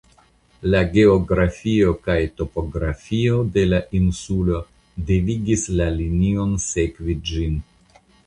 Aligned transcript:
La 0.73 0.79
geografio 0.93 1.91
kaj 2.07 2.15
topografio 2.41 3.35
de 3.57 3.65
la 3.73 3.81
insulo 4.01 4.63
devigis 5.11 5.67
la 5.81 5.89
linion 6.01 6.57
sekvi 6.67 7.19
ĝin. 7.33 7.63